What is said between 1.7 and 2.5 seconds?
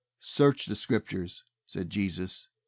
Jesus.